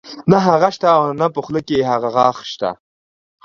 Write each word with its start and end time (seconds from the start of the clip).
نۀ 0.29 0.37
هغه 0.47 0.69
شته 0.75 0.89
نۀ 1.19 1.27
پۀ 1.33 1.39
خولۀ 1.45 1.61
کښې 1.67 1.77
هغه 1.91 2.09
غاخ 2.15 2.37
شته 2.51 2.69